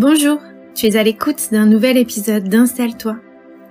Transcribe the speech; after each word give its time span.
Bonjour, 0.00 0.38
tu 0.76 0.86
es 0.86 0.94
à 0.94 1.02
l'écoute 1.02 1.48
d'un 1.50 1.66
nouvel 1.66 1.96
épisode 1.96 2.48
d'Installe-toi, 2.48 3.16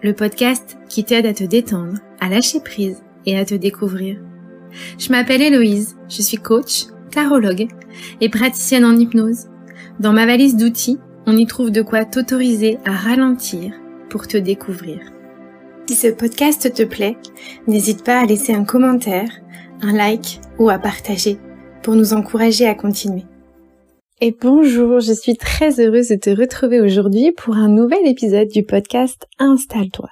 le 0.04 0.12
podcast 0.12 0.77
qui 0.89 1.05
t'aide 1.05 1.25
à 1.25 1.33
te 1.33 1.46
détendre, 1.46 2.00
à 2.19 2.27
lâcher 2.27 2.60
prise 2.60 3.02
et 3.26 3.38
à 3.38 3.46
te 3.46 3.55
découvrir. 3.55 4.18
Je 5.00 5.10
m'appelle 5.10 5.42
Héloïse, 5.42 5.96
je 6.10 6.21
suis 6.21 6.36
coach, 6.36 6.88
tarologue 7.12 7.70
et 8.20 8.28
praticienne 8.28 8.84
en 8.84 8.98
hypnose. 8.98 9.48
Dans 10.02 10.12
ma 10.12 10.26
valise 10.26 10.57
d'outils, 10.57 11.00
on 11.27 11.38
y 11.38 11.45
trouve 11.45 11.71
de 11.71 11.82
quoi 11.82 12.04
t'autoriser 12.04 12.78
à 12.84 12.91
ralentir 12.91 13.71
pour 14.09 14.28
te 14.28 14.36
découvrir. 14.36 15.00
Si 15.88 15.96
ce 15.96 16.07
podcast 16.07 16.73
te 16.73 16.84
plaît, 16.84 17.16
n'hésite 17.68 18.04
pas 18.04 18.20
à 18.20 18.25
laisser 18.25 18.54
un 18.54 18.66
commentaire, 18.66 19.30
un 19.82 19.94
like 19.94 20.41
ou 20.59 20.70
à 20.70 20.78
partager 20.78 21.39
pour 21.84 21.96
nous 21.96 22.12
encourager 22.12 22.68
à 22.68 22.75
continuer. 22.75 23.23
Et 24.20 24.31
bonjour, 24.31 24.99
je 24.99 25.13
suis 25.13 25.38
très 25.38 25.79
heureuse 25.79 26.07
de 26.07 26.15
te 26.15 26.31
retrouver 26.31 26.82
aujourd'hui 26.82 27.32
pour 27.33 27.55
un 27.55 27.69
nouvel 27.69 28.07
épisode 28.07 28.47
du 28.47 28.64
podcast 28.64 29.28
Installe-toi. 29.37 30.09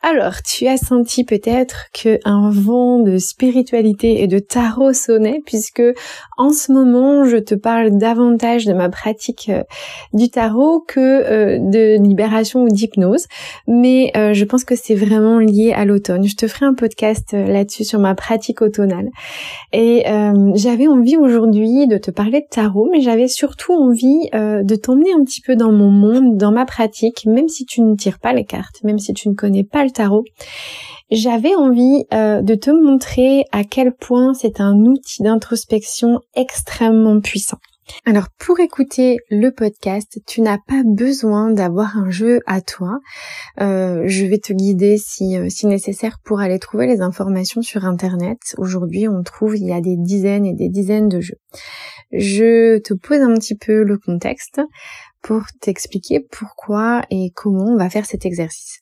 Alors, 0.00 0.42
tu 0.44 0.68
as 0.68 0.76
senti 0.76 1.24
peut-être 1.24 1.86
que 1.92 2.20
un 2.24 2.50
vent 2.50 3.00
de 3.00 3.18
spiritualité 3.18 4.22
et 4.22 4.28
de 4.28 4.38
tarot 4.38 4.92
sonnait 4.92 5.42
puisque 5.44 5.82
en 6.42 6.50
ce 6.50 6.72
moment, 6.72 7.24
je 7.24 7.36
te 7.36 7.54
parle 7.54 7.96
davantage 7.98 8.64
de 8.64 8.72
ma 8.72 8.88
pratique 8.88 9.48
euh, 9.48 9.62
du 10.12 10.28
tarot 10.28 10.80
que 10.80 10.98
euh, 10.98 11.58
de 11.60 12.02
libération 12.02 12.64
ou 12.64 12.68
d'hypnose, 12.68 13.26
mais 13.68 14.10
euh, 14.16 14.32
je 14.32 14.44
pense 14.44 14.64
que 14.64 14.74
c'est 14.74 14.96
vraiment 14.96 15.38
lié 15.38 15.72
à 15.72 15.84
l'automne. 15.84 16.26
Je 16.26 16.34
te 16.34 16.48
ferai 16.48 16.66
un 16.66 16.74
podcast 16.74 17.32
là-dessus 17.32 17.84
sur 17.84 18.00
ma 18.00 18.16
pratique 18.16 18.60
automnale. 18.60 19.08
Et 19.72 20.04
j'avais 20.54 20.88
envie 20.88 21.16
aujourd'hui 21.16 21.86
de 21.86 21.96
te 21.96 22.10
parler 22.10 22.40
de 22.40 22.46
tarot, 22.50 22.88
mais 22.90 23.00
j'avais 23.00 23.28
surtout 23.28 23.72
envie 23.72 24.28
de 24.32 24.74
t'emmener 24.74 25.12
un 25.12 25.24
petit 25.24 25.40
peu 25.40 25.56
dans 25.56 25.72
mon 25.72 25.90
monde, 25.90 26.36
dans 26.36 26.52
ma 26.52 26.66
pratique, 26.66 27.24
même 27.26 27.48
si 27.48 27.64
tu 27.64 27.80
ne 27.80 27.94
tires 27.94 28.18
pas 28.18 28.32
les 28.32 28.44
cartes, 28.44 28.82
même 28.84 28.98
si 28.98 29.14
tu 29.14 29.28
ne 29.28 29.34
connais 29.34 29.64
pas 29.64 29.84
le 29.84 29.90
tarot. 29.90 30.24
J'avais 31.12 31.54
envie 31.54 32.04
euh, 32.12 32.42
de 32.42 32.54
te 32.54 32.70
montrer 32.70 33.44
à 33.52 33.64
quel 33.64 33.92
point 33.92 34.34
c'est 34.34 34.60
un 34.60 34.74
outil 34.86 35.22
d'introspection 35.22 36.20
extrêmement 36.34 37.20
puissant. 37.20 37.58
Alors 38.06 38.26
pour 38.38 38.60
écouter 38.60 39.18
le 39.28 39.50
podcast, 39.50 40.20
tu 40.26 40.40
n'as 40.40 40.58
pas 40.66 40.82
besoin 40.84 41.50
d'avoir 41.50 41.98
un 41.98 42.10
jeu 42.10 42.40
à 42.46 42.60
toi. 42.60 42.98
Euh, 43.60 44.04
je 44.06 44.24
vais 44.24 44.38
te 44.38 44.52
guider 44.52 44.96
si, 44.96 45.36
si 45.50 45.66
nécessaire 45.66 46.16
pour 46.24 46.40
aller 46.40 46.58
trouver 46.58 46.86
les 46.86 47.00
informations 47.00 47.60
sur 47.60 47.84
Internet. 47.84 48.38
Aujourd'hui, 48.56 49.08
on 49.08 49.22
trouve 49.22 49.56
il 49.56 49.66
y 49.66 49.72
a 49.72 49.80
des 49.80 49.96
dizaines 49.96 50.46
et 50.46 50.54
des 50.54 50.68
dizaines 50.68 51.08
de 51.08 51.20
jeux 51.20 51.38
je 52.12 52.78
te 52.78 52.94
pose 52.94 53.20
un 53.20 53.34
petit 53.34 53.56
peu 53.56 53.82
le 53.82 53.98
contexte 53.98 54.60
pour 55.22 55.44
t'expliquer 55.60 56.20
pourquoi 56.20 57.02
et 57.10 57.30
comment 57.34 57.72
on 57.72 57.76
va 57.76 57.88
faire 57.88 58.06
cet 58.06 58.26
exercice. 58.26 58.80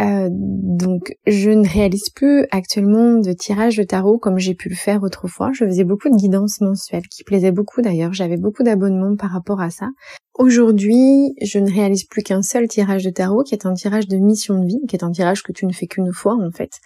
Euh, 0.00 0.28
donc 0.30 1.14
je 1.26 1.50
ne 1.50 1.68
réalise 1.68 2.08
plus 2.10 2.46
actuellement 2.50 3.18
de 3.18 3.32
tirage 3.32 3.76
de 3.76 3.82
tarot 3.82 4.18
comme 4.18 4.38
j'ai 4.38 4.54
pu 4.54 4.68
le 4.68 4.74
faire 4.74 5.02
autrefois. 5.02 5.50
Je 5.52 5.64
faisais 5.64 5.84
beaucoup 5.84 6.08
de 6.08 6.16
guidance 6.16 6.60
mensuelle 6.60 7.06
qui 7.08 7.22
plaisait 7.24 7.52
beaucoup 7.52 7.82
d'ailleurs. 7.82 8.12
J'avais 8.12 8.38
beaucoup 8.38 8.62
d'abonnements 8.62 9.16
par 9.16 9.30
rapport 9.30 9.60
à 9.60 9.70
ça. 9.70 9.88
Aujourd'hui, 10.38 11.34
je 11.42 11.58
ne 11.58 11.70
réalise 11.70 12.04
plus 12.04 12.22
qu'un 12.22 12.40
seul 12.40 12.66
tirage 12.66 13.04
de 13.04 13.10
tarot 13.10 13.42
qui 13.42 13.54
est 13.54 13.66
un 13.66 13.74
tirage 13.74 14.08
de 14.08 14.16
mission 14.16 14.58
de 14.58 14.66
vie, 14.66 14.80
qui 14.88 14.96
est 14.96 15.04
un 15.04 15.10
tirage 15.10 15.42
que 15.42 15.52
tu 15.52 15.66
ne 15.66 15.72
fais 15.72 15.86
qu'une 15.86 16.12
fois 16.12 16.34
en 16.34 16.50
fait, 16.50 16.78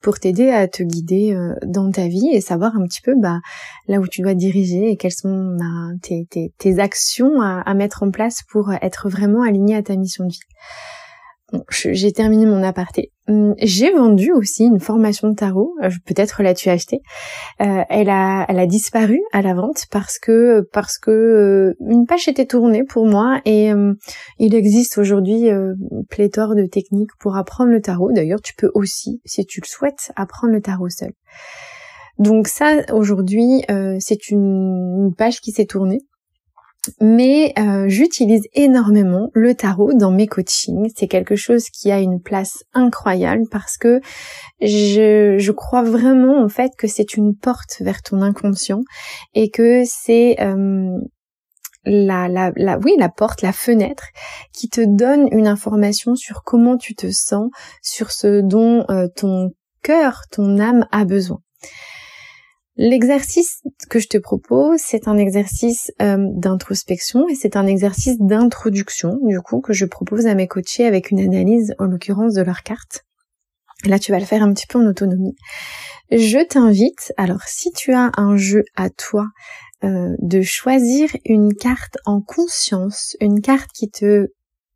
pour 0.00 0.18
t'aider 0.18 0.50
à 0.50 0.66
te 0.66 0.82
guider 0.82 1.34
euh, 1.34 1.54
dans 1.64 1.90
ta 1.92 2.08
vie 2.08 2.30
et 2.32 2.40
savoir 2.40 2.74
un 2.74 2.84
petit 2.86 3.02
peu 3.02 3.14
bah, 3.16 3.38
là 3.86 4.00
où 4.00 4.08
tu 4.08 4.22
dois 4.22 4.34
diriger 4.34 4.90
et 4.90 4.96
quelles 4.96 5.12
sont 5.12 5.56
bah, 5.56 5.94
tes, 6.02 6.26
tes, 6.58 6.80
actions 6.80 7.40
à, 7.40 7.60
à 7.60 7.74
mettre 7.74 8.02
en 8.02 8.10
place 8.10 8.40
pour 8.50 8.72
être 8.72 9.08
vraiment 9.08 9.42
aligné 9.42 9.76
à 9.76 9.82
ta 9.82 9.94
mission 9.94 10.24
de 10.24 10.32
vie. 10.32 10.40
J'ai 11.70 12.10
terminé 12.10 12.44
mon 12.44 12.62
aparté. 12.64 13.12
Hum, 13.28 13.54
j'ai 13.58 13.92
vendu 13.92 14.32
aussi 14.32 14.64
une 14.64 14.80
formation 14.80 15.28
de 15.28 15.34
tarot. 15.34 15.74
Euh, 15.82 15.90
peut-être 16.04 16.42
l'as-tu 16.42 16.68
acheté. 16.70 17.02
Euh, 17.60 17.82
elle 17.88 18.10
a, 18.10 18.44
elle 18.48 18.66
disparu 18.66 19.20
à 19.32 19.42
la 19.42 19.54
vente 19.54 19.84
parce 19.92 20.18
que 20.18 20.68
parce 20.72 20.98
que 20.98 21.10
euh, 21.10 21.74
une 21.88 22.04
page 22.06 22.26
était 22.26 22.46
tournée 22.46 22.82
pour 22.82 23.06
moi 23.06 23.40
et 23.44 23.72
hum, 23.72 23.94
il 24.38 24.56
existe 24.56 24.98
aujourd'hui 24.98 25.48
pléthore 26.10 26.56
de 26.56 26.66
techniques 26.66 27.14
pour 27.20 27.36
apprendre 27.36 27.70
le 27.70 27.80
tarot. 27.80 28.10
D'ailleurs, 28.12 28.40
tu 28.40 28.54
peux 28.54 28.70
aussi, 28.74 29.20
si 29.24 29.44
tu 29.46 29.60
le 29.60 29.66
souhaites, 29.66 30.10
apprendre 30.16 30.52
le 30.52 30.60
tarot 30.60 30.88
seul. 30.88 31.12
Donc 32.18 32.48
ça, 32.48 32.82
aujourd'hui, 32.92 33.62
c'est 34.00 34.30
une 34.30 35.12
page 35.16 35.40
qui 35.40 35.52
s'est 35.52 35.66
tournée 35.66 36.00
mais 37.00 37.52
euh, 37.58 37.88
j'utilise 37.88 38.46
énormément 38.54 39.30
le 39.34 39.54
tarot 39.54 39.94
dans 39.94 40.10
mes 40.10 40.26
coachings. 40.26 40.90
C'est 40.96 41.08
quelque 41.08 41.36
chose 41.36 41.68
qui 41.70 41.90
a 41.90 42.00
une 42.00 42.20
place 42.20 42.64
incroyable 42.72 43.44
parce 43.50 43.76
que 43.76 44.00
je, 44.60 45.36
je 45.38 45.52
crois 45.52 45.82
vraiment 45.82 46.42
en 46.42 46.48
fait 46.48 46.72
que 46.76 46.86
c'est 46.86 47.16
une 47.16 47.36
porte 47.36 47.76
vers 47.80 48.02
ton 48.02 48.22
inconscient 48.22 48.82
et 49.34 49.50
que 49.50 49.82
c'est 49.84 50.36
euh, 50.40 50.90
la, 51.84 52.28
la, 52.28 52.52
la, 52.56 52.78
oui, 52.78 52.94
la 52.98 53.08
porte, 53.08 53.42
la 53.42 53.52
fenêtre 53.52 54.08
qui 54.52 54.68
te 54.68 54.80
donne 54.80 55.28
une 55.30 55.46
information 55.46 56.16
sur 56.16 56.42
comment 56.44 56.76
tu 56.76 56.94
te 56.94 57.10
sens, 57.10 57.50
sur 57.82 58.10
ce 58.10 58.40
dont 58.40 58.84
euh, 58.90 59.08
ton 59.14 59.50
cœur, 59.82 60.22
ton 60.30 60.58
âme 60.58 60.86
a 60.90 61.04
besoin. 61.04 61.38
L'exercice 62.78 63.62
que 63.88 63.98
je 63.98 64.08
te 64.08 64.18
propose, 64.18 64.80
c'est 64.80 65.08
un 65.08 65.16
exercice 65.16 65.90
euh, 66.02 66.18
d'introspection 66.18 67.26
et 67.28 67.34
c'est 67.34 67.56
un 67.56 67.66
exercice 67.66 68.18
d'introduction, 68.18 69.18
du 69.22 69.40
coup, 69.40 69.60
que 69.60 69.72
je 69.72 69.86
propose 69.86 70.26
à 70.26 70.34
mes 70.34 70.46
coachés 70.46 70.86
avec 70.86 71.10
une 71.10 71.20
analyse, 71.20 71.74
en 71.78 71.86
l'occurrence, 71.86 72.34
de 72.34 72.42
leur 72.42 72.62
carte. 72.62 73.04
Là, 73.86 73.98
tu 73.98 74.12
vas 74.12 74.18
le 74.18 74.26
faire 74.26 74.42
un 74.42 74.52
petit 74.52 74.66
peu 74.66 74.78
en 74.78 74.86
autonomie. 74.86 75.36
Je 76.10 76.44
t'invite, 76.44 77.12
alors 77.16 77.42
si 77.46 77.72
tu 77.72 77.94
as 77.94 78.10
un 78.16 78.36
jeu 78.36 78.62
à 78.74 78.90
toi, 78.90 79.26
euh, 79.84 80.14
de 80.18 80.42
choisir 80.42 81.10
une 81.24 81.54
carte 81.54 81.98
en 82.04 82.20
conscience, 82.20 83.16
une 83.20 83.40
carte 83.40 83.70
qui 83.72 83.90
te 83.90 84.28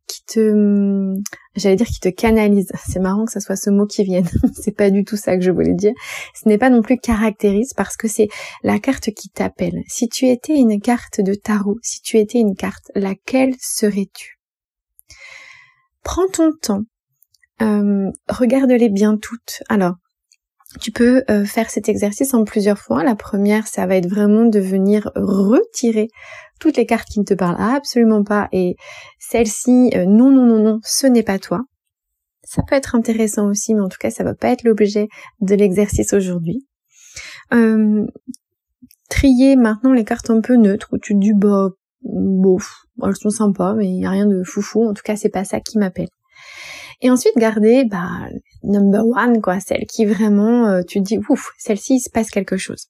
qui 0.07 0.23
te, 0.25 1.13
j'allais 1.55 1.75
dire 1.75 1.87
qui 1.87 1.99
te 1.99 2.09
canalise. 2.09 2.71
C'est 2.87 2.99
marrant 2.99 3.25
que 3.25 3.31
ça 3.31 3.39
soit 3.39 3.55
ce 3.55 3.69
mot 3.69 3.85
qui 3.85 4.03
vienne. 4.03 4.27
c'est 4.53 4.75
pas 4.75 4.89
du 4.89 5.03
tout 5.03 5.17
ça 5.17 5.35
que 5.35 5.43
je 5.43 5.51
voulais 5.51 5.73
dire. 5.73 5.93
Ce 6.33 6.47
n'est 6.47 6.57
pas 6.57 6.69
non 6.69 6.81
plus 6.81 6.97
caractérise 6.97 7.73
parce 7.75 7.95
que 7.97 8.07
c'est 8.07 8.27
la 8.63 8.79
carte 8.79 9.11
qui 9.11 9.29
t'appelle. 9.29 9.83
Si 9.87 10.09
tu 10.09 10.27
étais 10.27 10.55
une 10.55 10.79
carte 10.81 11.21
de 11.21 11.33
tarot, 11.33 11.77
si 11.81 12.01
tu 12.01 12.17
étais 12.17 12.39
une 12.39 12.55
carte, 12.55 12.91
laquelle 12.95 13.53
serais-tu? 13.59 14.39
Prends 16.03 16.27
ton 16.27 16.51
temps. 16.61 16.83
Euh, 17.61 18.09
regarde-les 18.27 18.89
bien 18.89 19.17
toutes. 19.17 19.61
Alors, 19.69 19.95
tu 20.79 20.91
peux 20.91 21.23
euh, 21.29 21.45
faire 21.45 21.69
cet 21.69 21.89
exercice 21.89 22.33
en 22.33 22.43
plusieurs 22.43 22.77
fois. 22.77 23.03
La 23.03 23.15
première, 23.15 23.67
ça 23.67 23.85
va 23.85 23.95
être 23.95 24.07
vraiment 24.07 24.45
de 24.45 24.59
venir 24.59 25.11
retirer 25.15 26.07
toutes 26.59 26.77
les 26.77 26.85
cartes 26.85 27.09
qui 27.09 27.19
ne 27.19 27.25
te 27.25 27.33
parlent 27.33 27.59
absolument 27.59 28.23
pas 28.23 28.47
et 28.51 28.75
celle-ci, 29.19 29.91
euh, 29.95 30.05
non, 30.05 30.31
non, 30.31 30.45
non, 30.45 30.63
non, 30.63 30.79
ce 30.83 31.07
n'est 31.07 31.23
pas 31.23 31.39
toi. 31.39 31.61
Ça 32.43 32.61
peut 32.67 32.75
être 32.75 32.95
intéressant 32.95 33.47
aussi, 33.47 33.73
mais 33.73 33.81
en 33.81 33.89
tout 33.89 33.97
cas, 33.99 34.11
ça 34.11 34.23
va 34.23 34.35
pas 34.35 34.49
être 34.49 34.63
l'objet 34.63 35.07
de 35.41 35.55
l'exercice 35.55 36.13
aujourd'hui. 36.13 36.65
Euh, 37.53 38.05
trier 39.09 39.55
maintenant 39.55 39.93
les 39.93 40.05
cartes 40.05 40.29
un 40.29 40.41
peu 40.41 40.55
neutres 40.55 40.89
où 40.91 40.97
tu 40.97 41.13
te 41.13 41.19
dis 41.19 41.33
bah 41.33 41.69
bof, 42.03 42.85
elles 43.03 43.15
sont 43.15 43.29
sympas, 43.29 43.73
mais 43.73 43.87
il 43.87 43.99
n'y 43.99 44.05
a 44.05 44.09
rien 44.09 44.25
de 44.25 44.43
foufou. 44.43 44.87
En 44.87 44.93
tout 44.93 45.03
cas, 45.03 45.15
c'est 45.15 45.29
pas 45.29 45.43
ça 45.43 45.59
qui 45.59 45.77
m'appelle. 45.77 46.09
Et 47.01 47.09
ensuite 47.09 47.35
garder 47.37 47.83
bah 47.85 48.27
number 48.63 49.05
one 49.05 49.41
quoi, 49.41 49.59
celle 49.59 49.85
qui 49.87 50.05
vraiment 50.05 50.67
euh, 50.67 50.81
tu 50.87 50.99
te 50.99 51.05
dis 51.05 51.19
ouf, 51.29 51.51
celle-ci 51.57 51.95
il 51.95 51.99
se 51.99 52.09
passe 52.09 52.29
quelque 52.29 52.57
chose. 52.57 52.87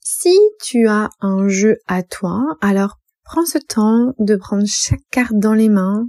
Si 0.00 0.36
tu 0.62 0.88
as 0.88 1.08
un 1.20 1.48
jeu 1.48 1.78
à 1.86 2.02
toi, 2.02 2.56
alors 2.60 2.98
prends 3.24 3.44
ce 3.44 3.58
temps 3.58 4.14
de 4.18 4.36
prendre 4.36 4.64
chaque 4.66 5.04
carte 5.10 5.34
dans 5.34 5.54
les 5.54 5.68
mains, 5.68 6.06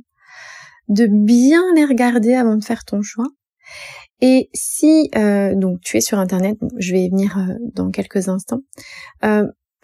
de 0.87 1.07
bien 1.07 1.63
les 1.75 1.85
regarder 1.85 2.33
avant 2.33 2.55
de 2.55 2.63
faire 2.63 2.85
ton 2.85 3.01
choix. 3.01 3.27
Et 4.21 4.49
si 4.53 5.09
euh, 5.15 5.53
donc 5.53 5.81
tu 5.81 5.97
es 5.97 6.01
sur 6.01 6.17
internet, 6.17 6.57
je 6.77 6.91
vais 6.91 7.03
y 7.03 7.09
venir 7.09 7.37
euh, 7.37 7.53
dans 7.73 7.91
quelques 7.91 8.29
instants. 8.29 8.61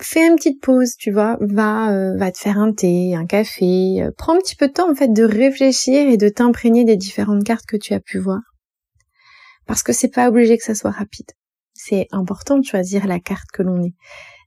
Fais 0.02 0.28
une 0.28 0.36
petite 0.36 0.62
pause, 0.62 0.96
tu 0.98 1.12
vois, 1.12 1.38
va 1.40 2.16
va 2.16 2.32
te 2.32 2.38
faire 2.38 2.58
un 2.58 2.74
thé, 2.74 3.16
un 3.16 3.26
café, 3.26 4.08
prends 4.18 4.36
un 4.36 4.40
petit 4.40 4.56
peu 4.56 4.68
de 4.68 4.74
temps 4.74 4.90
en 4.92 4.96
fait 4.96 5.14
de 5.14 5.24
réfléchir 5.24 6.10
et 6.10 6.18
de 6.18 6.30
t'imprégner 6.30 6.84
des 6.84 6.98
différentes 6.98 7.44
cartes 7.44 7.66
que 7.66 7.78
tu 7.78 7.94
as 7.94 8.00
pu 8.00 8.20
voir. 8.20 8.42
Parce 9.66 9.84
que 9.84 9.94
c'est 9.94 10.14
pas 10.14 10.28
obligé 10.28 10.58
que 10.58 10.64
ça 10.64 10.76
soit 10.76 10.92
rapide 10.92 11.32
c'est 11.74 12.08
important 12.12 12.58
de 12.58 12.66
choisir 12.66 13.08
la 13.08 13.20
carte 13.20 13.52
que 13.52 13.64
l'on 13.64 13.84
est. 13.84 13.94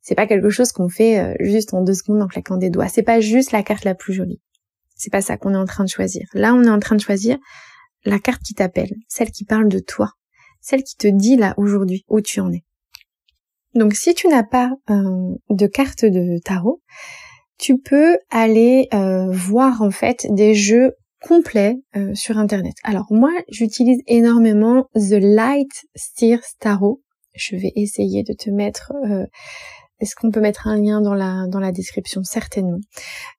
C'est 0.03 0.15
pas 0.15 0.27
quelque 0.27 0.51
chose 0.51 0.73
qu'on 0.73 0.89
fait 0.89 1.19
euh, 1.19 1.35
juste 1.41 1.75
en 1.75 1.83
deux 1.83 1.95
secondes 1.95 2.23
en 2.23 2.29
claquant 2.29 2.57
des 2.57 2.71
doigts. 2.71 2.89
C'est 2.89 3.03
pas 3.03 3.21
juste 3.21 3.53
la 3.53 3.63
carte 3.63 3.85
la 3.85 3.95
plus 3.95 4.15
jolie. 4.15 4.41
C'est 4.95 5.11
pas 5.11 5.21
ça 5.21 5.37
qu'on 5.37 5.53
est 5.53 5.59
en 5.59 5.67
train 5.67 5.85
de 5.85 5.89
choisir. 5.89 6.27
Là, 6.33 6.55
on 6.55 6.63
est 6.65 6.71
en 6.71 6.79
train 6.79 6.97
de 6.97 7.01
choisir 7.01 7.37
la 8.05 8.19
carte 8.19 8.43
qui 8.43 8.55
t'appelle, 8.55 8.95
celle 9.09 9.31
qui 9.31 9.45
parle 9.45 9.69
de 9.69 9.81
toi, 9.81 10.13
celle 10.61 10.85
qui 10.85 10.97
te 10.97 11.09
dit 11.09 11.37
là 11.37 11.55
aujourd'hui 11.57 12.05
où 12.09 12.21
tu 12.21 12.41
en 12.41 12.53
es. 12.53 12.65
Donc 13.77 13.95
si 13.95 14.15
tu 14.15 14.29
n'as 14.29 14.43
pas 14.43 14.73
euh, 14.91 15.35
de 15.51 15.67
carte 15.67 16.05
de 16.05 16.39
tarot, 16.39 16.81
tu 17.59 17.79
peux 17.79 18.17
aller 18.31 18.89
euh, 18.93 19.31
voir 19.31 19.83
en 19.83 19.91
fait 19.91 20.27
des 20.31 20.55
jeux 20.55 20.93
complets 21.23 21.77
euh, 21.95 22.15
sur 22.15 22.39
internet. 22.39 22.75
Alors 22.85 23.07
moi, 23.11 23.33
j'utilise 23.49 24.01
énormément 24.07 24.87
The 24.95 25.21
Light 25.21 25.87
Steer 25.95 26.41
Tarot. 26.59 27.03
Je 27.35 27.57
vais 27.57 27.73
essayer 27.77 28.23
de 28.23 28.33
te 28.33 28.49
mettre 28.49 28.93
est-ce 29.99 30.15
qu'on 30.15 30.31
peut 30.31 30.41
mettre 30.41 30.67
un 30.67 30.81
lien 30.81 31.01
dans 31.01 31.15
la 31.15 31.47
dans 31.49 31.61
la 31.61 31.73
description? 31.73 32.23
Certainement 32.23 32.79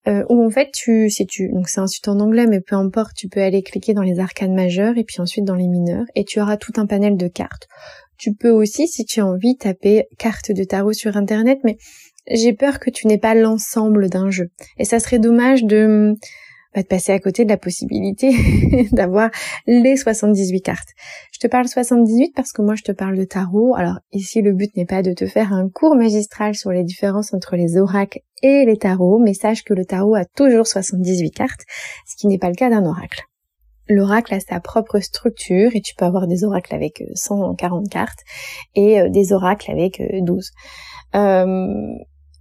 euh, 0.08 0.24
Où 0.30 0.44
en 0.44 0.50
fait 0.50 0.70
tu 0.74 1.10
si 1.10 1.26
tu 1.28 1.50
donc 1.52 1.70
c'est 1.70 1.80
un 1.80 1.88
site 1.88 2.08
en 2.08 2.20
anglais 2.20 2.48
mais 2.48 2.62
peu 2.62 2.76
importe 2.76 3.16
tu 3.16 3.28
peux 3.28 3.42
aller 3.42 3.62
cliquer 3.62 3.94
dans 3.94 4.02
les 4.02 4.20
arcanes 4.20 4.56
majeures 4.56 4.98
et 4.98 5.04
puis 5.04 5.22
ensuite 5.22 5.46
dans 5.46 5.56
les 5.56 5.68
mineurs 5.68 6.06
et 6.16 6.24
tu 6.24 6.42
auras 6.42 6.58
tout 6.58 6.74
un 6.78 6.88
panel 6.88 7.16
de 7.16 7.28
cartes. 7.28 7.68
Tu 8.18 8.34
peux 8.34 8.50
aussi 8.50 8.88
si 8.88 9.06
tu 9.06 9.20
as 9.20 9.26
envie 9.26 9.58
taper 9.58 10.06
cartes 10.18 10.52
de 10.52 10.64
tarot 10.64 10.94
sur 10.94 11.18
internet 11.18 11.60
mais 11.64 11.78
j'ai 12.30 12.54
peur 12.54 12.80
que 12.80 12.90
tu 12.90 13.08
n'aies 13.08 13.18
pas 13.18 13.36
l'ensemble 13.36 14.10
d'un 14.10 14.30
jeu 14.30 14.50
et 14.78 14.86
ça 14.86 15.00
serait 15.00 15.20
dommage 15.20 15.64
de 15.64 16.16
va 16.76 16.84
te 16.84 16.88
passer 16.88 17.12
à 17.12 17.20
côté 17.20 17.44
de 17.44 17.50
la 17.50 17.58
possibilité 17.58 18.36
d'avoir 18.92 19.30
les 19.66 19.98
78 19.98 20.62
cartes. 20.62 20.90
Je 21.32 21.40
te 21.40 21.48
parle 21.48 21.68
78 21.68 22.34
parce 22.36 22.52
que 22.52 22.62
moi 22.62 22.76
je 22.76 22.84
te 22.84 22.92
parle 22.92 23.18
de 23.18 23.24
tarot. 23.24 23.76
Alors 23.76 24.00
ici 24.12 24.42
le 24.42 24.54
but 24.54 24.76
n'est 24.76 24.86
pas 24.86 25.02
de 25.02 25.14
te 25.14 25.26
faire 25.26 25.54
un 25.54 25.70
cours 25.70 25.96
magistral 25.96 26.56
sur 26.56 26.72
les 26.72 26.84
différences 26.84 27.34
entre 27.34 27.56
les 27.56 27.78
oracles 27.78 28.20
et 28.44 28.66
les 28.66 28.78
tarots, 28.78 29.20
mais 29.20 29.34
sache 29.34 29.64
que 29.64 29.74
le 29.74 29.86
tarot 29.86 30.16
a 30.16 30.26
toujours 30.26 30.68
78 30.68 31.32
cartes, 31.32 31.62
ce 32.06 32.16
qui 32.16 32.28
n'est 32.28 32.38
pas 32.38 32.50
le 32.50 32.56
cas 32.56 32.70
d'un 32.70 32.86
oracle. 32.86 33.24
L'oracle 33.90 34.34
a 34.34 34.40
sa 34.40 34.60
propre 34.60 35.00
structure 35.00 35.72
et 35.76 35.82
tu 35.82 35.96
peux 35.96 36.06
avoir 36.06 36.28
des 36.28 36.44
oracles 36.44 36.74
avec 36.76 37.04
140 37.14 37.86
euh, 37.86 37.90
cartes 37.90 38.20
et 38.76 39.00
euh, 39.00 39.10
des 39.10 39.34
oracles 39.34 39.72
avec 39.72 40.02
12. 40.22 40.52
Euh, 41.16 41.94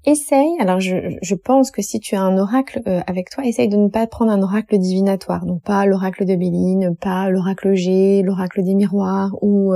essaye, 0.04 0.56
alors 0.60 0.80
je, 0.80 1.34
pense 1.34 1.70
que 1.70 1.82
si 1.82 1.98
tu 1.98 2.14
as 2.14 2.20
un 2.20 2.38
oracle 2.38 2.80
avec 3.08 3.30
toi, 3.30 3.44
essaye 3.44 3.68
de 3.68 3.76
ne 3.76 3.88
pas 3.88 4.06
prendre 4.06 4.30
un 4.30 4.40
oracle 4.40 4.78
divinatoire, 4.78 5.44
donc 5.46 5.62
pas 5.62 5.84
l'oracle 5.84 6.24
de 6.24 6.36
Béline, 6.36 6.94
pas 7.00 7.28
l'oracle 7.28 7.74
G, 7.74 8.22
l'oracle 8.22 8.62
des 8.62 8.74
miroirs 8.74 9.32
ou 9.42 9.74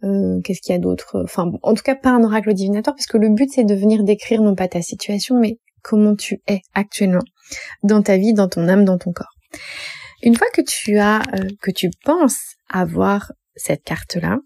qu'est-ce 0.00 0.62
qu'il 0.62 0.72
y 0.72 0.76
a 0.76 0.78
d'autre, 0.78 1.20
enfin 1.24 1.52
en 1.62 1.74
tout 1.74 1.82
cas 1.82 1.94
pas 1.94 2.08
un 2.08 2.24
oracle 2.24 2.54
divinatoire, 2.54 2.96
parce 2.96 3.06
que 3.06 3.18
le 3.18 3.28
but 3.28 3.50
c'est 3.52 3.64
de 3.64 3.74
venir 3.74 4.02
décrire 4.02 4.40
non 4.40 4.54
pas 4.54 4.66
ta 4.66 4.80
situation, 4.80 5.38
mais 5.38 5.58
comment 5.82 6.16
tu 6.16 6.40
es 6.46 6.62
actuellement 6.74 7.24
dans 7.82 8.02
ta 8.02 8.16
vie, 8.16 8.32
dans 8.32 8.48
ton 8.48 8.68
âme, 8.68 8.84
dans 8.84 8.98
ton 8.98 9.12
corps. 9.12 9.34
Une 10.22 10.36
fois 10.36 10.48
que 10.52 10.60
tu 10.60 10.98
as, 10.98 11.22
que 11.62 11.70
tu 11.70 11.90
penses 12.04 12.54
avoir 12.68 13.32
cette 13.56 13.82
carte-là, 13.82 14.38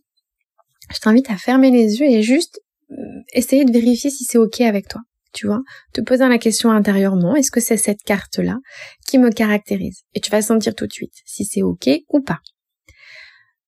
je 0.92 0.98
t'invite 0.98 1.30
à 1.30 1.36
fermer 1.36 1.70
les 1.70 2.00
yeux 2.00 2.06
et 2.06 2.22
juste 2.22 2.60
essayer 3.32 3.64
de 3.64 3.72
vérifier 3.72 4.10
si 4.10 4.24
c'est 4.24 4.38
ok 4.38 4.60
avec 4.60 4.88
toi. 4.88 5.00
Tu 5.32 5.48
vois, 5.48 5.62
te 5.92 6.00
poser 6.00 6.28
la 6.28 6.38
question 6.38 6.70
intérieurement, 6.70 7.34
est-ce 7.34 7.50
que 7.50 7.58
c'est 7.58 7.76
cette 7.76 8.02
carte-là 8.04 8.58
qui 9.08 9.18
me 9.18 9.30
caractérise? 9.30 10.02
Et 10.14 10.20
tu 10.20 10.30
vas 10.30 10.42
sentir 10.42 10.76
tout 10.76 10.86
de 10.86 10.92
suite 10.92 11.14
si 11.24 11.44
c'est 11.44 11.62
ok 11.62 11.90
ou 12.08 12.20
pas. 12.20 12.38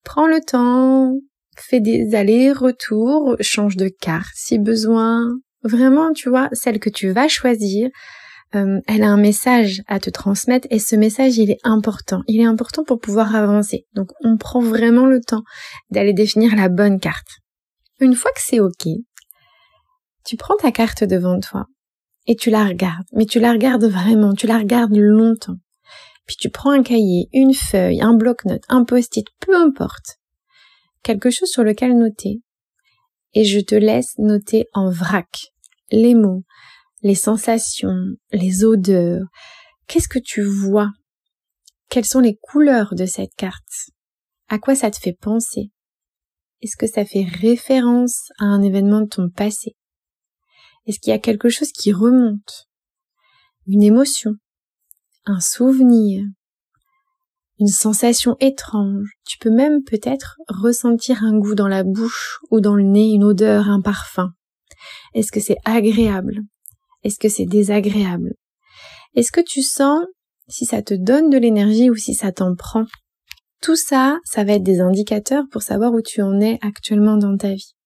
Prends 0.05 0.29
le 0.29 0.41
temps, 0.41 1.12
fais 1.58 1.81
des 1.81 2.14
allers-retours, 2.14 3.37
change 3.41 3.76
de 3.76 3.88
carte 3.88 4.31
si 4.37 4.61
besoin. 4.61 5.26
Vraiment, 5.64 6.12
tu 6.12 6.29
vois, 6.29 6.49
celle 6.53 6.79
que 6.79 6.91
tu 6.91 7.11
vas 7.11 7.26
choisir, 7.26 7.88
euh, 8.56 8.81
elle 8.87 9.03
a 9.03 9.08
un 9.08 9.17
message 9.17 9.82
à 9.87 10.00
te 10.00 10.11
transmettre 10.11 10.67
et 10.70 10.79
ce 10.79 10.97
message, 10.97 11.38
il 11.38 11.50
est 11.50 11.61
important. 11.62 12.23
Il 12.26 12.41
est 12.41 12.47
important 12.47 12.85
pour 12.85 12.99
pouvoir 13.00 13.35
avancer. 13.35 13.87
Donc, 13.94 14.11
on 14.25 14.37
prend 14.37 14.61
vraiment 14.61 15.06
le 15.06 15.20
temps 15.20 15.43
d'aller 15.91 16.12
définir 16.12 16.56
la 16.56 16.69
bonne 16.69 16.99
carte. 16.99 17.29
Une 18.00 18.14
fois 18.14 18.31
que 18.32 18.41
c'est 18.41 18.61
ok, 18.61 18.88
tu 20.25 20.37
prends 20.37 20.56
ta 20.56 20.73
carte 20.73 21.05
devant 21.05 21.38
toi 21.41 21.67
et 22.26 22.35
tu 22.35 22.50
la 22.50 22.64
regardes, 22.64 23.06
mais 23.12 23.26
tu 23.26 23.38
la 23.38 23.53
regardes 23.53 23.85
vraiment, 23.85 24.35
tu 24.35 24.47
la 24.47 24.58
regardes 24.58 24.97
longtemps. 24.97 25.56
Puis 26.26 26.37
tu 26.37 26.50
prends 26.50 26.73
un 26.73 26.82
cahier, 26.82 27.29
une 27.32 27.55
feuille, 27.55 28.03
un 28.03 28.14
bloc-notes, 28.14 28.64
un 28.69 28.85
post-it, 28.85 29.26
peu 29.41 29.56
importe. 29.56 30.19
Quelque 31.03 31.31
chose 31.31 31.49
sur 31.49 31.62
lequel 31.62 31.97
noter. 31.97 32.41
Et 33.32 33.44
je 33.44 33.61
te 33.61 33.76
laisse 33.76 34.19
noter 34.19 34.67
en 34.73 34.91
vrac 34.91 35.53
les 35.91 36.14
mots, 36.14 36.43
les 37.06 37.14
sensations, 37.14 38.17
les 38.32 38.64
odeurs. 38.64 39.26
Qu'est-ce 39.87 40.08
que 40.08 40.19
tu 40.19 40.43
vois? 40.43 40.91
Quelles 41.88 42.05
sont 42.05 42.19
les 42.19 42.37
couleurs 42.37 42.97
de 42.97 43.06
cette 43.06 43.35
carte? 43.37 43.91
À 44.49 44.58
quoi 44.58 44.75
ça 44.75 44.91
te 44.91 44.99
fait 44.99 45.17
penser? 45.19 45.70
Est-ce 46.62 46.76
que 46.76 46.88
ça 46.88 47.05
fait 47.05 47.23
référence 47.23 48.31
à 48.41 48.47
un 48.47 48.61
événement 48.61 49.03
de 49.03 49.06
ton 49.06 49.31
passé? 49.31 49.76
Est-ce 50.87 50.99
qu'il 50.99 51.12
y 51.12 51.14
a 51.14 51.20
quelque 51.20 51.49
chose 51.49 51.70
qui 51.70 51.93
remonte? 51.93 52.67
Une 53.69 53.85
émotion? 53.85 54.32
Un 55.26 55.38
souvenir? 55.38 56.25
Une 57.61 57.69
sensation 57.69 58.37
étrange? 58.41 59.12
Tu 59.25 59.38
peux 59.38 59.50
même 59.50 59.85
peut-être 59.85 60.38
ressentir 60.49 61.23
un 61.23 61.38
goût 61.38 61.55
dans 61.55 61.69
la 61.69 61.85
bouche 61.85 62.41
ou 62.50 62.61
dans 62.61 62.75
le 62.75 62.82
nez, 62.82 63.12
une 63.12 63.23
odeur, 63.23 63.69
un 63.69 63.81
parfum. 63.81 64.32
Est-ce 65.14 65.31
que 65.31 65.41
c'est 65.41 65.58
agréable? 65.64 66.43
Est-ce 67.06 67.20
que 67.20 67.29
c'est 67.29 67.47
désagréable? 67.47 68.35
Est-ce 69.14 69.31
que 69.31 69.41
tu 69.41 69.62
sens 69.62 70.00
si 70.49 70.64
ça 70.64 70.82
te 70.82 70.93
donne 70.93 71.31
de 71.31 71.38
l'énergie 71.38 71.88
ou 71.88 71.94
si 71.94 72.14
ça 72.14 72.32
t'en 72.32 72.56
prend? 72.56 72.85
Tout 73.62 73.76
ça, 73.76 74.19
ça 74.25 74.43
va 74.43 74.55
être 74.55 74.64
des 74.64 74.81
indicateurs 74.81 75.44
pour 75.53 75.62
savoir 75.62 75.93
où 75.93 76.03
tu 76.03 76.20
en 76.20 76.41
es 76.41 76.58
actuellement 76.62 77.17
dans 77.17 77.37
ta 77.37 77.55
vie. 77.55 77.76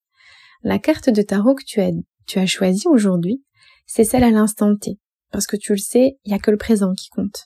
La 0.62 0.78
carte 0.78 1.10
de 1.10 1.20
tarot 1.20 1.54
que 1.54 1.64
tu 1.66 1.82
as 1.82 1.90
tu 2.26 2.38
as 2.38 2.46
choisi 2.46 2.88
aujourd'hui, 2.88 3.44
c'est 3.86 4.04
celle 4.04 4.24
à 4.24 4.30
l'instant 4.30 4.74
T. 4.74 4.98
Parce 5.30 5.46
que 5.46 5.58
tu 5.58 5.72
le 5.72 5.78
sais, 5.78 6.16
il 6.24 6.30
n'y 6.30 6.34
a 6.34 6.38
que 6.38 6.50
le 6.50 6.56
présent 6.56 6.94
qui 6.94 7.10
compte. 7.10 7.44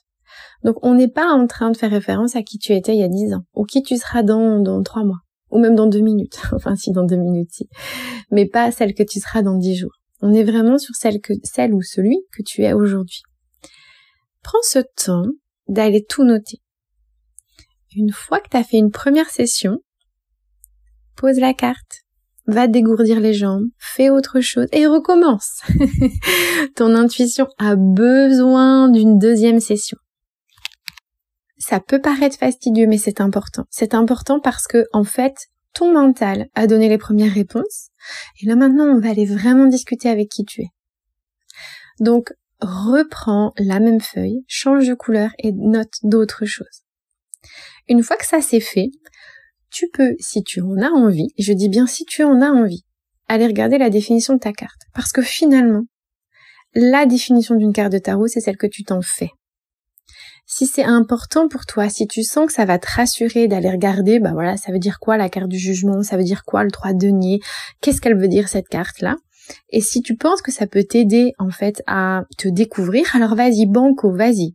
Donc 0.63 0.77
on 0.81 0.93
n'est 0.93 1.11
pas 1.11 1.27
en 1.27 1.45
train 1.45 1.71
de 1.71 1.75
faire 1.75 1.91
référence 1.91 2.37
à 2.37 2.41
qui 2.41 2.57
tu 2.57 2.71
étais 2.71 2.95
il 2.95 3.01
y 3.01 3.03
a 3.03 3.09
dix 3.09 3.33
ans, 3.33 3.43
ou 3.53 3.65
qui 3.65 3.83
tu 3.83 3.97
seras 3.97 4.23
dans, 4.23 4.61
dans 4.61 4.81
trois 4.81 5.03
mois, 5.03 5.19
ou 5.51 5.59
même 5.59 5.75
dans 5.75 5.87
deux 5.87 5.99
minutes, 5.99 6.39
enfin 6.53 6.77
si 6.77 6.93
dans 6.93 7.03
deux 7.03 7.17
minutes 7.17 7.51
si, 7.51 7.67
mais 8.31 8.45
pas 8.45 8.71
celle 8.71 8.93
que 8.93 9.03
tu 9.03 9.19
seras 9.19 9.41
dans 9.41 9.57
dix 9.57 9.75
jours. 9.75 9.91
On 10.21 10.33
est 10.33 10.43
vraiment 10.43 10.77
sur 10.77 10.95
celle 10.95 11.19
que, 11.21 11.33
celle 11.43 11.73
ou 11.73 11.81
celui 11.81 12.17
que 12.31 12.43
tu 12.43 12.63
es 12.63 12.73
aujourd'hui. 12.73 13.21
Prends 14.43 14.63
ce 14.63 14.79
temps 14.95 15.25
d'aller 15.67 16.03
tout 16.03 16.23
noter. 16.23 16.61
Une 17.95 18.11
fois 18.11 18.39
que 18.39 18.49
tu 18.49 18.57
as 18.57 18.63
fait 18.63 18.77
une 18.77 18.91
première 18.91 19.29
session, 19.29 19.79
pose 21.15 21.39
la 21.39 21.53
carte, 21.53 22.03
va 22.47 22.67
dégourdir 22.67 23.19
les 23.19 23.33
jambes, 23.33 23.65
fais 23.77 24.09
autre 24.09 24.41
chose 24.41 24.67
et 24.71 24.85
recommence. 24.85 25.61
Ton 26.75 26.95
intuition 26.95 27.47
a 27.57 27.75
besoin 27.75 28.89
d'une 28.89 29.17
deuxième 29.17 29.59
session. 29.59 29.97
Ça 31.57 31.79
peut 31.79 32.01
paraître 32.01 32.37
fastidieux, 32.37 32.85
mais 32.85 32.97
c'est 32.97 33.21
important. 33.21 33.63
C'est 33.69 33.93
important 33.93 34.39
parce 34.39 34.67
que, 34.67 34.85
en 34.93 35.03
fait, 35.03 35.47
ton 35.75 35.93
mental 35.93 36.47
a 36.55 36.65
donné 36.65 36.89
les 36.89 36.97
premières 36.97 37.33
réponses. 37.33 37.89
Et 38.41 38.47
là 38.47 38.55
maintenant, 38.55 38.85
on 38.85 38.99
va 38.99 39.09
aller 39.09 39.25
vraiment 39.25 39.67
discuter 39.67 40.09
avec 40.09 40.29
qui 40.29 40.43
tu 40.43 40.61
es. 40.61 40.69
Donc, 41.99 42.33
reprends 42.59 43.53
la 43.57 43.79
même 43.79 44.01
feuille, 44.01 44.43
change 44.47 44.87
de 44.87 44.93
couleur 44.93 45.29
et 45.37 45.51
note 45.51 45.93
d'autres 46.03 46.45
choses. 46.45 46.83
Une 47.87 48.01
fois 48.01 48.17
que 48.17 48.25
ça 48.25 48.41
c'est 48.41 48.59
fait, 48.59 48.89
tu 49.69 49.87
peux, 49.93 50.15
si 50.19 50.43
tu 50.43 50.61
en 50.61 50.81
as 50.81 50.89
envie, 50.89 51.33
je 51.37 51.53
dis 51.53 51.69
bien 51.69 51.85
si 51.85 52.05
tu 52.05 52.23
en 52.23 52.41
as 52.41 52.49
envie, 52.49 52.85
aller 53.27 53.45
regarder 53.45 53.77
la 53.77 53.89
définition 53.89 54.33
de 54.33 54.39
ta 54.39 54.53
carte. 54.53 54.81
Parce 54.93 55.11
que 55.11 55.21
finalement, 55.21 55.83
la 56.73 57.05
définition 57.05 57.55
d'une 57.55 57.73
carte 57.73 57.91
de 57.91 57.97
tarot, 57.97 58.27
c'est 58.27 58.39
celle 58.39 58.57
que 58.57 58.67
tu 58.67 58.83
t'en 58.83 59.01
fais. 59.01 59.31
Si 60.45 60.67
c'est 60.67 60.83
important 60.83 61.47
pour 61.47 61.65
toi, 61.65 61.89
si 61.89 62.07
tu 62.07 62.23
sens 62.23 62.47
que 62.47 62.53
ça 62.53 62.65
va 62.65 62.77
te 62.77 62.87
rassurer 62.87 63.47
d'aller 63.47 63.69
regarder, 63.69 64.19
bah 64.19 64.31
voilà, 64.33 64.57
ça 64.57 64.71
veut 64.71 64.79
dire 64.79 64.99
quoi 64.99 65.17
la 65.17 65.29
carte 65.29 65.49
du 65.49 65.57
jugement, 65.57 66.03
ça 66.03 66.17
veut 66.17 66.23
dire 66.23 66.43
quoi 66.45 66.63
le 66.63 66.71
3 66.71 66.93
denier, 66.93 67.39
qu'est-ce 67.81 67.99
qu'elle 67.99 68.17
veut 68.17 68.27
dire 68.27 68.47
cette 68.47 68.67
carte-là, 68.67 69.15
et 69.69 69.81
si 69.81 70.01
tu 70.01 70.15
penses 70.15 70.41
que 70.41 70.51
ça 70.51 70.67
peut 70.67 70.83
t'aider 70.83 71.33
en 71.37 71.49
fait 71.49 71.83
à 71.87 72.23
te 72.37 72.47
découvrir, 72.47 73.15
alors 73.15 73.35
vas-y, 73.35 73.65
banco, 73.65 74.11
vas-y. 74.11 74.53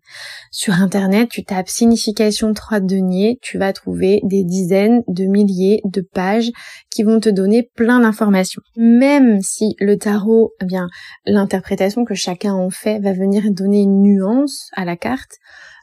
Sur 0.51 0.75
internet, 0.75 1.29
tu 1.31 1.45
tapes 1.45 1.69
signification 1.69 2.53
3 2.53 2.81
deniers, 2.81 3.39
tu 3.43 3.59
vas 3.59 3.73
trouver 3.73 4.21
des 4.25 4.45
dizaines 4.45 5.03
de 5.09 5.25
milliers 5.25 5.81
de 5.85 6.01
pages 6.01 6.51
qui 6.91 7.03
vont 7.03 7.21
te 7.21 7.29
donner 7.29 7.63
plein 7.75 8.01
d'informations. 8.01 8.63
Même 8.77 9.41
si 9.43 9.75
le 9.79 9.97
tarot, 9.97 10.53
eh 10.61 10.65
bien, 10.65 10.89
l'interprétation 11.27 12.05
que 12.05 12.15
chacun 12.15 12.55
en 12.55 12.71
fait 12.71 12.99
va 13.01 13.13
venir 13.13 13.51
donner 13.51 13.83
une 13.83 14.03
nuance 14.03 14.71
à 14.75 14.85
la 14.85 14.97
carte, 14.97 15.39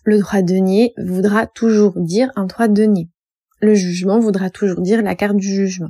le 0.08 0.20
3 0.20 0.42
denier 0.42 0.94
voudra 0.98 1.48
toujours 1.48 2.00
dire 2.00 2.32
un 2.38 2.48
3 2.48 2.70
denier. 2.70 3.10
Le 3.60 3.76
jugement 3.76 4.20
voudra 4.20 4.50
toujours 4.50 4.80
dire 4.80 5.02
la 5.02 5.16
carte 5.16 5.36
du 5.36 5.54
jugement. 5.54 5.90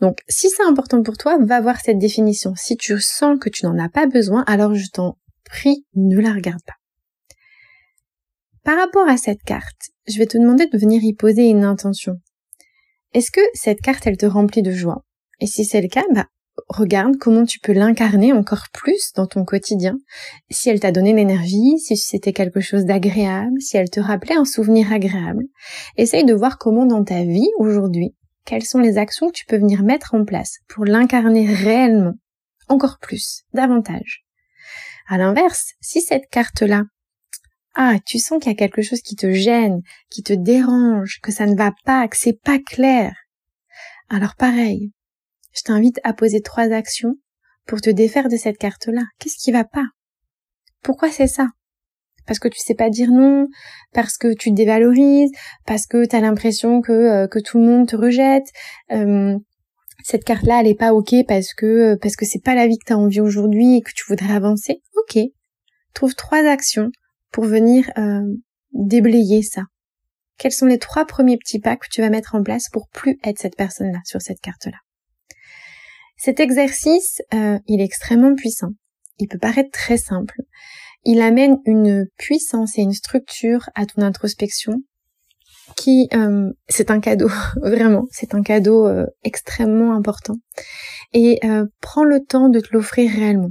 Donc, 0.00 0.20
si 0.26 0.48
c'est 0.48 0.62
important 0.62 1.02
pour 1.02 1.18
toi, 1.18 1.36
va 1.38 1.60
voir 1.60 1.78
cette 1.82 1.98
définition. 1.98 2.54
Si 2.56 2.78
tu 2.78 2.98
sens 2.98 3.38
que 3.38 3.50
tu 3.50 3.66
n'en 3.66 3.78
as 3.78 3.90
pas 3.90 4.06
besoin, 4.06 4.42
alors 4.46 4.74
je 4.74 4.88
t'en 4.88 5.18
prie, 5.44 5.84
ne 5.94 6.18
la 6.18 6.32
regarde 6.32 6.62
pas. 6.66 6.76
Par 8.64 8.78
rapport 8.78 9.06
à 9.06 9.18
cette 9.18 9.42
carte, 9.42 9.90
je 10.08 10.16
vais 10.16 10.26
te 10.26 10.38
demander 10.38 10.66
de 10.68 10.78
venir 10.78 11.04
y 11.04 11.12
poser 11.12 11.50
une 11.50 11.64
intention. 11.64 12.16
Est-ce 13.12 13.30
que 13.30 13.42
cette 13.52 13.82
carte, 13.82 14.06
elle 14.06 14.16
te 14.16 14.24
remplit 14.24 14.62
de 14.62 14.72
joie? 14.72 15.04
Et 15.40 15.46
si 15.46 15.66
c'est 15.66 15.82
le 15.82 15.88
cas, 15.88 16.04
bah, 16.14 16.28
regarde 16.68 17.16
comment 17.18 17.44
tu 17.44 17.58
peux 17.60 17.72
l'incarner 17.72 18.32
encore 18.32 18.66
plus 18.72 19.12
dans 19.14 19.26
ton 19.26 19.44
quotidien. 19.44 19.98
Si 20.50 20.68
elle 20.68 20.80
t'a 20.80 20.92
donné 20.92 21.12
l'énergie, 21.12 21.78
si 21.78 21.96
c'était 21.96 22.32
quelque 22.32 22.60
chose 22.60 22.84
d'agréable, 22.84 23.60
si 23.60 23.76
elle 23.76 23.90
te 23.90 24.00
rappelait 24.00 24.36
un 24.36 24.44
souvenir 24.44 24.92
agréable. 24.92 25.44
Essaye 25.96 26.24
de 26.24 26.34
voir 26.34 26.58
comment 26.58 26.86
dans 26.86 27.04
ta 27.04 27.22
vie 27.24 27.50
aujourd'hui, 27.58 28.14
quelles 28.44 28.64
sont 28.64 28.78
les 28.78 28.98
actions 28.98 29.28
que 29.28 29.34
tu 29.34 29.46
peux 29.46 29.58
venir 29.58 29.82
mettre 29.82 30.14
en 30.14 30.24
place 30.24 30.58
pour 30.68 30.84
l'incarner 30.84 31.52
réellement, 31.52 32.14
encore 32.68 32.98
plus, 33.00 33.42
davantage. 33.52 34.24
À 35.08 35.18
l'inverse, 35.18 35.72
si 35.80 36.00
cette 36.00 36.28
carte-là, 36.30 36.84
ah, 37.74 37.96
tu 38.04 38.18
sens 38.18 38.40
qu'il 38.40 38.50
y 38.50 38.54
a 38.54 38.58
quelque 38.58 38.82
chose 38.82 39.00
qui 39.00 39.16
te 39.16 39.32
gêne, 39.32 39.80
qui 40.10 40.22
te 40.22 40.32
dérange, 40.32 41.20
que 41.22 41.32
ça 41.32 41.46
ne 41.46 41.56
va 41.56 41.72
pas, 41.84 42.08
que 42.08 42.16
c'est 42.16 42.40
pas 42.40 42.58
clair, 42.58 43.14
alors 44.12 44.34
pareil, 44.34 44.90
je 45.52 45.62
t'invite 45.62 46.00
à 46.04 46.12
poser 46.12 46.40
trois 46.40 46.72
actions 46.72 47.14
pour 47.66 47.80
te 47.80 47.90
défaire 47.90 48.28
de 48.28 48.36
cette 48.36 48.58
carte-là. 48.58 49.02
Qu'est-ce 49.18 49.36
qui 49.36 49.52
va 49.52 49.64
pas? 49.64 49.86
Pourquoi 50.82 51.10
c'est 51.10 51.26
ça? 51.26 51.48
Parce 52.26 52.38
que 52.38 52.48
tu 52.48 52.60
sais 52.60 52.74
pas 52.74 52.90
dire 52.90 53.10
non, 53.10 53.48
parce 53.92 54.16
que 54.16 54.32
tu 54.32 54.50
te 54.50 54.54
dévalorises, 54.54 55.30
parce 55.66 55.86
que 55.86 56.06
tu 56.06 56.14
as 56.14 56.20
l'impression 56.20 56.80
que, 56.80 56.92
euh, 56.92 57.26
que 57.26 57.38
tout 57.38 57.58
le 57.58 57.64
monde 57.64 57.88
te 57.88 57.96
rejette. 57.96 58.46
Euh, 58.92 59.36
cette 60.04 60.24
carte-là, 60.24 60.60
elle 60.60 60.68
est 60.68 60.78
pas 60.78 60.94
ok 60.94 61.14
parce 61.26 61.52
que 61.54 61.96
parce 61.96 62.16
que 62.16 62.24
c'est 62.24 62.42
pas 62.42 62.54
la 62.54 62.66
vie 62.66 62.78
que 62.78 62.86
tu 62.86 62.92
as 62.92 62.98
envie 62.98 63.20
aujourd'hui 63.20 63.76
et 63.76 63.80
que 63.82 63.92
tu 63.94 64.04
voudrais 64.08 64.32
avancer. 64.32 64.80
Ok. 64.96 65.18
Trouve 65.94 66.14
trois 66.14 66.46
actions 66.46 66.90
pour 67.32 67.44
venir 67.44 67.90
euh, 67.98 68.22
déblayer 68.72 69.42
ça. 69.42 69.64
Quels 70.38 70.52
sont 70.52 70.66
les 70.66 70.78
trois 70.78 71.04
premiers 71.04 71.36
petits 71.36 71.60
pas 71.60 71.76
que 71.76 71.86
tu 71.90 72.00
vas 72.00 72.08
mettre 72.08 72.34
en 72.34 72.42
place 72.42 72.68
pour 72.70 72.88
plus 72.88 73.18
être 73.24 73.38
cette 73.38 73.56
personne-là 73.56 74.00
sur 74.04 74.22
cette 74.22 74.40
carte-là? 74.40 74.78
Cet 76.22 76.38
exercice, 76.38 77.22
euh, 77.32 77.58
il 77.66 77.80
est 77.80 77.84
extrêmement 77.84 78.34
puissant. 78.34 78.72
Il 79.18 79.26
peut 79.26 79.38
paraître 79.38 79.70
très 79.72 79.96
simple. 79.96 80.36
Il 81.02 81.22
amène 81.22 81.56
une 81.64 82.08
puissance 82.18 82.76
et 82.76 82.82
une 82.82 82.92
structure 82.92 83.70
à 83.74 83.86
ton 83.86 84.02
introspection 84.02 84.74
qui, 85.76 86.10
euh, 86.12 86.52
c'est 86.68 86.90
un 86.90 87.00
cadeau, 87.00 87.30
vraiment, 87.62 88.04
c'est 88.10 88.34
un 88.34 88.42
cadeau 88.42 88.86
euh, 88.86 89.06
extrêmement 89.24 89.94
important. 89.94 90.34
Et 91.14 91.40
prends 91.80 92.04
le 92.04 92.20
temps 92.20 92.50
de 92.50 92.60
te 92.60 92.68
l'offrir 92.72 93.10
réellement. 93.10 93.50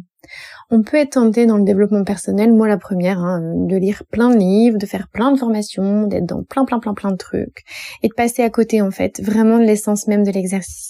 On 0.69 0.83
peut 0.83 0.97
être 0.97 1.13
tenté 1.13 1.47
dans 1.47 1.57
le 1.57 1.63
développement 1.63 2.03
personnel, 2.03 2.53
moi 2.53 2.67
la 2.67 2.77
première, 2.77 3.19
hein, 3.19 3.41
de 3.67 3.75
lire 3.77 4.03
plein 4.11 4.29
de 4.29 4.37
livres, 4.37 4.77
de 4.77 4.85
faire 4.85 5.07
plein 5.09 5.31
de 5.31 5.39
formations, 5.39 6.05
d'être 6.05 6.27
dans 6.27 6.43
plein 6.43 6.65
plein 6.65 6.79
plein 6.79 6.93
plein 6.93 7.11
de 7.11 7.17
trucs, 7.17 7.63
et 8.03 8.09
de 8.09 8.13
passer 8.13 8.43
à 8.43 8.51
côté 8.51 8.79
en 8.79 8.91
fait, 8.91 9.19
vraiment 9.21 9.57
de 9.57 9.63
l'essence 9.63 10.07
même 10.07 10.23
de 10.23 10.31
l'exercice. 10.31 10.88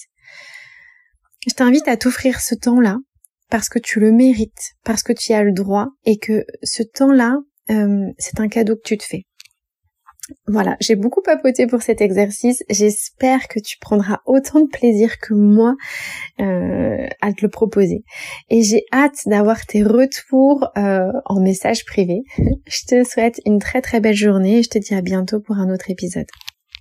Je 1.48 1.54
t'invite 1.54 1.88
à 1.88 1.98
t'offrir 1.98 2.42
ce 2.42 2.56
temps-là 2.56 2.98
parce 3.50 3.70
que 3.70 3.80
tu 3.80 4.00
le 4.00 4.12
mérites, 4.12 4.74
parce 4.84 5.04
que 5.04 5.14
tu 5.14 5.34
as 5.34 5.44
le 5.44 5.52
droit 5.52 5.88
et 6.06 6.18
que 6.18 6.46
ce 6.64 6.84
temps-là, 6.84 7.38
euh, 7.72 8.08
c'est 8.18 8.40
un 8.40 8.48
cadeau 8.48 8.76
que 8.76 8.84
tu 8.84 8.98
te 8.98 9.04
fais. 9.04 9.24
Voilà, 10.48 10.78
j'ai 10.80 10.96
beaucoup 10.96 11.22
papoté 11.22 11.66
pour 11.66 11.82
cet 11.82 12.02
exercice. 12.02 12.64
J'espère 12.70 13.48
que 13.48 13.60
tu 13.60 13.78
prendras 13.80 14.20
autant 14.26 14.60
de 14.60 14.68
plaisir 14.68 15.18
que 15.18 15.34
moi 15.34 15.76
euh, 16.40 17.08
à 17.22 17.34
te 17.34 17.42
le 17.42 17.50
proposer. 17.50 18.04
Et 18.50 18.62
j'ai 18.62 18.84
hâte 18.94 19.18
d'avoir 19.26 19.66
tes 19.66 19.84
retours 19.84 20.68
euh, 20.78 21.12
en 21.26 21.40
message 21.40 21.84
privé. 21.86 22.22
je 22.38 22.86
te 22.88 23.04
souhaite 23.04 23.42
une 23.46 23.60
très 23.60 23.82
très 23.82 24.00
belle 24.00 24.16
journée 24.16 24.60
et 24.60 24.64
je 24.64 24.70
te 24.70 24.78
dis 24.78 24.94
à 24.94 25.02
bientôt 25.02 25.40
pour 25.40 25.58
un 25.58 25.74
autre 25.74 25.90
épisode. 25.90 26.28